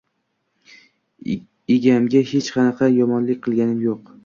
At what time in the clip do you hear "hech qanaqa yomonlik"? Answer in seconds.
2.31-3.47